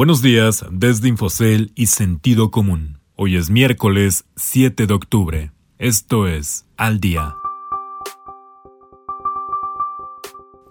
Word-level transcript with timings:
Buenos 0.00 0.22
días 0.22 0.64
desde 0.70 1.08
Infocel 1.08 1.72
y 1.74 1.88
Sentido 1.88 2.50
Común. 2.50 3.00
Hoy 3.16 3.36
es 3.36 3.50
miércoles 3.50 4.24
7 4.34 4.86
de 4.86 4.94
octubre. 4.94 5.52
Esto 5.76 6.26
es 6.26 6.64
Al 6.78 7.00
Día. 7.00 7.34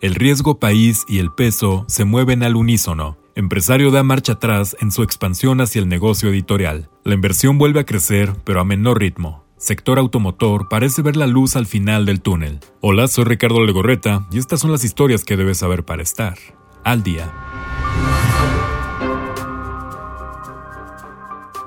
El 0.02 0.16
riesgo 0.16 0.58
país 0.58 1.06
y 1.08 1.20
el 1.20 1.32
peso 1.32 1.86
se 1.88 2.06
mueven 2.06 2.42
al 2.42 2.56
unísono. 2.56 3.18
Empresario 3.36 3.92
da 3.92 4.02
marcha 4.02 4.34
atrás 4.34 4.76
en 4.80 4.92
su 4.92 5.04
expansión 5.04 5.62
hacia 5.62 5.80
el 5.80 5.90
negocio 5.90 6.30
editorial. 6.30 6.90
La 7.04 7.14
inversión 7.14 7.60
vuelve 7.60 7.82
a 7.82 7.86
crecer, 7.86 8.34
pero 8.44 8.62
a 8.62 8.66
menor 8.66 8.98
ritmo. 8.98 9.46
Sector 9.58 10.00
automotor 10.00 10.70
parece 10.70 11.04
ver 11.04 11.16
la 11.16 11.28
luz 11.28 11.56
al 11.56 11.68
final 11.68 12.08
del 12.08 12.22
túnel. 12.22 12.62
Hola, 12.82 13.08
soy 13.08 13.26
Ricardo 13.26 13.64
Legorreta 13.64 14.28
y 14.32 14.40
estas 14.40 14.60
son 14.60 14.72
las 14.72 14.84
historias 14.84 15.24
que 15.24 15.38
debes 15.38 15.60
saber 15.60 15.86
para 15.86 16.02
estar 16.02 16.40
al 16.84 17.04
día. 17.04 17.32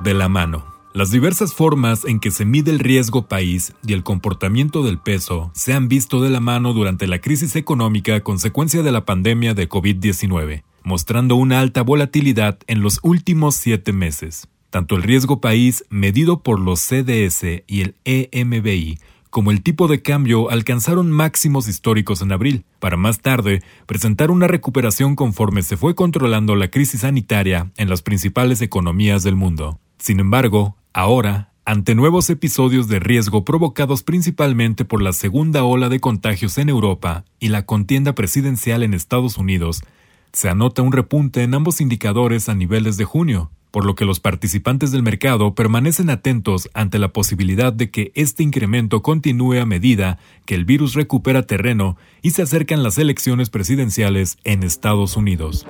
De 0.02 0.14
la 0.14 0.28
mano. 0.28 0.64
Las 0.94 1.10
diversas 1.10 1.54
formas 1.54 2.04
en 2.04 2.20
que 2.20 2.30
se 2.30 2.44
mide 2.44 2.70
el 2.70 2.78
riesgo 2.78 3.26
país 3.26 3.72
y 3.86 3.94
el 3.94 4.02
comportamiento 4.02 4.82
del 4.82 4.98
peso 4.98 5.50
se 5.54 5.72
han 5.72 5.88
visto 5.88 6.20
de 6.20 6.28
la 6.28 6.40
mano 6.40 6.74
durante 6.74 7.06
la 7.06 7.20
crisis 7.20 7.56
económica 7.56 8.20
consecuencia 8.22 8.82
de 8.82 8.92
la 8.92 9.04
pandemia 9.04 9.54
de 9.54 9.68
COVID-19, 9.68 10.64
mostrando 10.82 11.36
una 11.36 11.60
alta 11.60 11.82
volatilidad 11.82 12.58
en 12.66 12.82
los 12.82 12.98
últimos 13.02 13.54
siete 13.54 13.92
meses. 13.92 14.48
Tanto 14.70 14.96
el 14.96 15.02
riesgo 15.02 15.40
país 15.40 15.84
medido 15.88 16.42
por 16.42 16.60
los 16.60 16.80
CDS 16.80 17.64
y 17.66 17.80
el 17.80 17.94
EMBI 18.04 18.98
como 19.32 19.50
el 19.50 19.62
tipo 19.62 19.88
de 19.88 20.02
cambio 20.02 20.50
alcanzaron 20.50 21.10
máximos 21.10 21.66
históricos 21.66 22.20
en 22.20 22.32
abril, 22.32 22.66
para 22.80 22.98
más 22.98 23.20
tarde 23.20 23.62
presentar 23.86 24.30
una 24.30 24.46
recuperación 24.46 25.16
conforme 25.16 25.62
se 25.62 25.78
fue 25.78 25.94
controlando 25.94 26.54
la 26.54 26.68
crisis 26.68 27.00
sanitaria 27.00 27.72
en 27.78 27.88
las 27.88 28.02
principales 28.02 28.60
economías 28.60 29.22
del 29.22 29.36
mundo. 29.36 29.80
Sin 30.02 30.18
embargo, 30.18 30.74
ahora, 30.92 31.52
ante 31.64 31.94
nuevos 31.94 32.28
episodios 32.28 32.88
de 32.88 32.98
riesgo 32.98 33.44
provocados 33.44 34.02
principalmente 34.02 34.84
por 34.84 35.00
la 35.00 35.12
segunda 35.12 35.62
ola 35.62 35.88
de 35.88 36.00
contagios 36.00 36.58
en 36.58 36.70
Europa 36.70 37.24
y 37.38 37.50
la 37.50 37.66
contienda 37.66 38.12
presidencial 38.12 38.82
en 38.82 38.94
Estados 38.94 39.38
Unidos, 39.38 39.84
se 40.32 40.48
anota 40.48 40.82
un 40.82 40.90
repunte 40.90 41.44
en 41.44 41.54
ambos 41.54 41.80
indicadores 41.80 42.48
a 42.48 42.56
niveles 42.56 42.96
de 42.96 43.04
junio, 43.04 43.52
por 43.70 43.84
lo 43.84 43.94
que 43.94 44.04
los 44.04 44.18
participantes 44.18 44.90
del 44.90 45.04
mercado 45.04 45.54
permanecen 45.54 46.10
atentos 46.10 46.68
ante 46.74 46.98
la 46.98 47.12
posibilidad 47.12 47.72
de 47.72 47.92
que 47.92 48.10
este 48.16 48.42
incremento 48.42 49.02
continúe 49.02 49.60
a 49.60 49.66
medida 49.66 50.18
que 50.46 50.56
el 50.56 50.64
virus 50.64 50.94
recupera 50.94 51.44
terreno 51.44 51.96
y 52.22 52.30
se 52.32 52.42
acercan 52.42 52.82
las 52.82 52.98
elecciones 52.98 53.50
presidenciales 53.50 54.36
en 54.42 54.64
Estados 54.64 55.16
Unidos. 55.16 55.64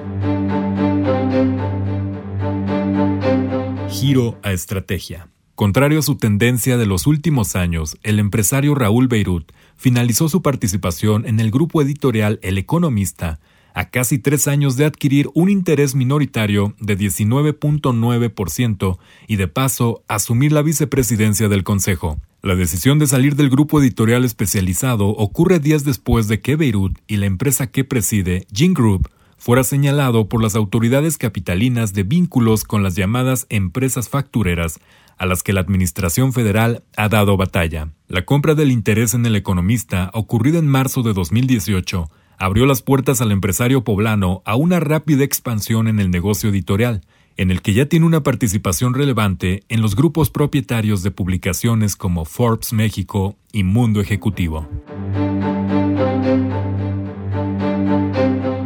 Giro 4.03 4.37
a 4.43 4.51
estrategia. 4.51 5.29
Contrario 5.55 6.01
a 6.01 6.03
su 6.03 6.17
tendencia 6.17 6.77
de 6.77 6.87
los 6.87 7.07
últimos 7.07 7.55
años, 7.55 7.97
el 8.03 8.19
empresario 8.19 8.75
Raúl 8.75 9.07
Beirut 9.07 9.53
finalizó 9.77 10.29
su 10.29 10.43
participación 10.43 11.25
en 11.25 11.39
el 11.39 11.53
grupo 11.53 11.81
editorial 11.81 12.41
El 12.43 12.59
Economista 12.59 13.39
a 13.75 13.91
casi 13.91 14.19
tres 14.19 14.49
años 14.49 14.77
de 14.77 14.87
adquirir 14.87 15.29
un 15.35 15.51
interés 15.51 15.95
minoritario 15.95 16.75
de 16.81 16.99
19.9% 16.99 18.99
y 19.29 19.37
de 19.37 19.47
paso 19.47 20.03
asumir 20.09 20.51
la 20.51 20.63
vicepresidencia 20.63 21.49
del 21.49 21.63
Consejo. 21.63 22.19
La 22.43 22.57
decisión 22.57 22.99
de 22.99 23.07
salir 23.07 23.37
del 23.37 23.51
grupo 23.51 23.81
editorial 23.81 24.25
especializado 24.25 25.11
ocurre 25.11 25.61
días 25.61 25.85
después 25.85 26.27
de 26.27 26.41
que 26.41 26.57
Beirut 26.57 26.99
y 27.07 27.19
la 27.19 27.27
empresa 27.27 27.69
que 27.69 27.85
preside, 27.85 28.49
Gin 28.53 28.75
Group, 28.75 29.09
fuera 29.43 29.65
señalado 29.65 30.29
por 30.29 30.41
las 30.41 30.55
autoridades 30.55 31.19
capitalinas 31.19 31.93
de 31.93 32.05
vínculos 32.05 32.63
con 32.63 32.85
las 32.85 32.95
llamadas 32.95 33.47
empresas 33.49 34.09
factureras 34.09 34.79
a 35.19 35.27
las 35.27 35.43
que 35.43 35.53
la 35.53 35.61
Administración 35.61 36.33
Federal 36.33 36.85
ha 36.97 37.09
dado 37.09 37.37
batalla. 37.37 37.89
La 38.07 38.25
compra 38.25 38.55
del 38.55 38.71
interés 38.71 39.15
en 39.15 39.27
el 39.27 39.35
economista, 39.35 40.13
ocurrida 40.15 40.61
en 40.61 40.69
marzo 40.69 41.03
de 41.03 41.13
2018, 41.13 42.09
abrió 42.39 42.67
las 42.67 42.83
puertas 42.83 43.21
al 43.21 43.33
empresario 43.33 43.83
poblano 43.83 44.43
a 44.45 44.55
una 44.55 44.79
rápida 44.79 45.25
expansión 45.25 45.89
en 45.89 45.99
el 45.99 46.13
negocio 46.13 46.51
editorial, 46.51 47.01
en 47.37 47.51
el 47.51 47.63
que 47.63 47.75
ya 47.75 47.87
tiene 47.87 48.07
una 48.07 48.23
participación 48.23 48.95
relevante 48.95 49.65
en 49.69 49.83
los 49.83 49.97
grupos 49.97 50.31
propietarios 50.31 51.03
de 51.03 51.11
publicaciones 51.11 51.97
como 51.97 52.27
Forbes 52.27 52.73
México 52.73 53.35
y 53.53 53.65
Mundo 53.65 54.01
Ejecutivo. 54.01 54.69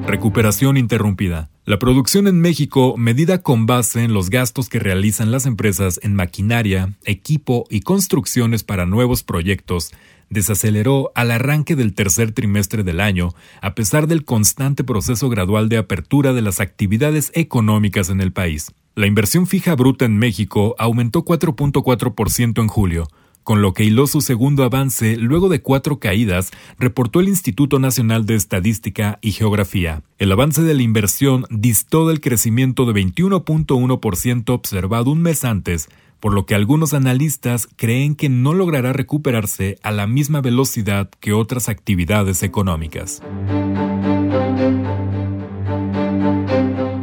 Recuperación 0.06 0.76
interrumpida. 0.76 1.50
La 1.64 1.80
producción 1.80 2.28
en 2.28 2.40
México, 2.40 2.94
medida 2.96 3.42
con 3.42 3.66
base 3.66 4.04
en 4.04 4.14
los 4.14 4.30
gastos 4.30 4.68
que 4.68 4.78
realizan 4.78 5.32
las 5.32 5.46
empresas 5.46 5.98
en 6.00 6.14
maquinaria, 6.14 6.94
equipo 7.04 7.64
y 7.70 7.80
construcciones 7.80 8.62
para 8.62 8.86
nuevos 8.86 9.24
proyectos, 9.24 9.92
desaceleró 10.30 11.10
al 11.16 11.32
arranque 11.32 11.74
del 11.74 11.92
tercer 11.92 12.30
trimestre 12.30 12.84
del 12.84 13.00
año, 13.00 13.34
a 13.60 13.74
pesar 13.74 14.06
del 14.06 14.24
constante 14.24 14.84
proceso 14.84 15.28
gradual 15.28 15.68
de 15.68 15.78
apertura 15.78 16.32
de 16.32 16.42
las 16.42 16.60
actividades 16.60 17.32
económicas 17.34 18.08
en 18.08 18.20
el 18.20 18.32
país. 18.32 18.70
La 18.94 19.08
inversión 19.08 19.48
fija 19.48 19.74
bruta 19.74 20.04
en 20.04 20.18
México 20.18 20.76
aumentó 20.78 21.24
4.4% 21.24 22.62
en 22.62 22.68
julio, 22.68 23.08
con 23.46 23.62
lo 23.62 23.74
que 23.74 23.84
hiló 23.84 24.08
su 24.08 24.22
segundo 24.22 24.64
avance 24.64 25.16
luego 25.16 25.48
de 25.48 25.62
cuatro 25.62 26.00
caídas, 26.00 26.50
reportó 26.80 27.20
el 27.20 27.28
Instituto 27.28 27.78
Nacional 27.78 28.26
de 28.26 28.34
Estadística 28.34 29.20
y 29.22 29.30
Geografía. 29.30 30.02
El 30.18 30.32
avance 30.32 30.62
de 30.62 30.74
la 30.74 30.82
inversión 30.82 31.46
distó 31.48 32.08
del 32.08 32.20
crecimiento 32.20 32.86
de 32.86 33.00
21.1% 33.00 34.50
observado 34.50 35.12
un 35.12 35.22
mes 35.22 35.44
antes, 35.44 35.88
por 36.18 36.34
lo 36.34 36.44
que 36.44 36.56
algunos 36.56 36.92
analistas 36.92 37.68
creen 37.76 38.16
que 38.16 38.28
no 38.28 38.52
logrará 38.52 38.92
recuperarse 38.92 39.78
a 39.84 39.92
la 39.92 40.08
misma 40.08 40.40
velocidad 40.40 41.08
que 41.20 41.32
otras 41.32 41.68
actividades 41.68 42.42
económicas. 42.42 43.22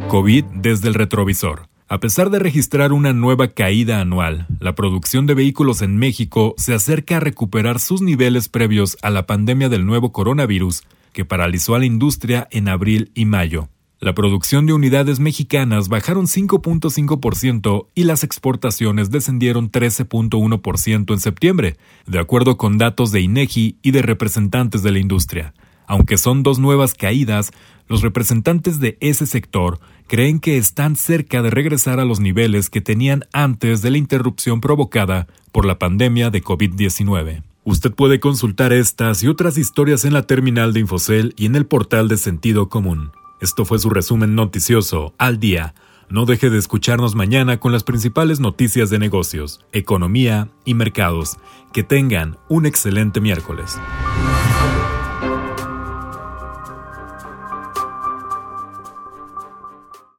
COVID 0.08 0.44
desde 0.52 0.88
el 0.88 0.94
retrovisor. 0.94 1.73
A 1.86 2.00
pesar 2.00 2.30
de 2.30 2.38
registrar 2.38 2.92
una 2.94 3.12
nueva 3.12 3.48
caída 3.48 4.00
anual, 4.00 4.46
la 4.58 4.74
producción 4.74 5.26
de 5.26 5.34
vehículos 5.34 5.82
en 5.82 5.98
México 5.98 6.54
se 6.56 6.72
acerca 6.72 7.18
a 7.18 7.20
recuperar 7.20 7.78
sus 7.78 8.00
niveles 8.00 8.48
previos 8.48 8.96
a 9.02 9.10
la 9.10 9.26
pandemia 9.26 9.68
del 9.68 9.84
nuevo 9.84 10.10
coronavirus, 10.10 10.82
que 11.12 11.26
paralizó 11.26 11.74
a 11.74 11.78
la 11.78 11.84
industria 11.84 12.48
en 12.50 12.68
abril 12.68 13.12
y 13.14 13.26
mayo. 13.26 13.68
La 14.00 14.14
producción 14.14 14.64
de 14.64 14.72
unidades 14.72 15.20
mexicanas 15.20 15.88
bajaron 15.88 16.24
5.5% 16.24 17.88
y 17.94 18.04
las 18.04 18.24
exportaciones 18.24 19.10
descendieron 19.10 19.70
13.1% 19.70 21.12
en 21.12 21.20
septiembre, 21.20 21.76
de 22.06 22.18
acuerdo 22.18 22.56
con 22.56 22.78
datos 22.78 23.12
de 23.12 23.20
INEGI 23.20 23.78
y 23.82 23.90
de 23.90 24.00
representantes 24.00 24.82
de 24.82 24.90
la 24.90 25.00
industria. 25.00 25.52
Aunque 25.86 26.16
son 26.16 26.42
dos 26.42 26.58
nuevas 26.58 26.94
caídas, 26.94 27.50
los 27.88 28.00
representantes 28.02 28.80
de 28.80 28.96
ese 29.00 29.26
sector 29.26 29.80
creen 30.06 30.40
que 30.40 30.56
están 30.56 30.96
cerca 30.96 31.42
de 31.42 31.50
regresar 31.50 32.00
a 32.00 32.04
los 32.04 32.20
niveles 32.20 32.70
que 32.70 32.80
tenían 32.80 33.24
antes 33.32 33.82
de 33.82 33.90
la 33.90 33.98
interrupción 33.98 34.60
provocada 34.60 35.26
por 35.52 35.64
la 35.64 35.78
pandemia 35.78 36.30
de 36.30 36.42
COVID-19. 36.42 37.42
Usted 37.64 37.92
puede 37.92 38.20
consultar 38.20 38.72
estas 38.72 39.22
y 39.22 39.28
otras 39.28 39.56
historias 39.56 40.04
en 40.04 40.12
la 40.12 40.22
terminal 40.22 40.72
de 40.72 40.80
Infocel 40.80 41.32
y 41.36 41.46
en 41.46 41.56
el 41.56 41.64
portal 41.64 42.08
de 42.08 42.18
Sentido 42.18 42.68
Común. 42.68 43.12
Esto 43.40 43.64
fue 43.64 43.78
su 43.78 43.90
resumen 43.90 44.34
noticioso 44.34 45.14
al 45.16 45.40
día. 45.40 45.74
No 46.10 46.26
deje 46.26 46.50
de 46.50 46.58
escucharnos 46.58 47.14
mañana 47.14 47.58
con 47.58 47.72
las 47.72 47.82
principales 47.82 48.38
noticias 48.38 48.90
de 48.90 48.98
negocios, 48.98 49.64
economía 49.72 50.48
y 50.64 50.74
mercados. 50.74 51.38
Que 51.72 51.82
tengan 51.82 52.36
un 52.48 52.66
excelente 52.66 53.20
miércoles. 53.20 53.78